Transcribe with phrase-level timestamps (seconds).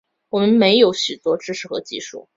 [0.29, 2.27] 我们没有许多知识和技术